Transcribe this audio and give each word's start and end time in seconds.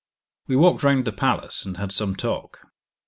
We 0.47 0.55
walked 0.55 0.81
round 0.81 1.05
the 1.05 1.11
palace, 1.11 1.63
and 1.63 1.77
had 1.77 1.91
some 1.91 2.15
talk. 2.15 2.61